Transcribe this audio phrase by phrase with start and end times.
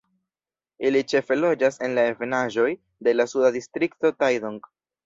[0.89, 2.67] Ili ĉefe loĝas en la ebenaĵoj
[3.09, 4.63] de la suda distrikto Taidong.